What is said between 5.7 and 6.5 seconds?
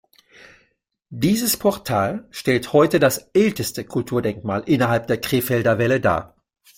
Wälle dar.